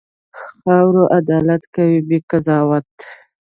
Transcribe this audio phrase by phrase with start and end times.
[0.63, 2.91] خاوره عدالت کوي، بې قضاوت.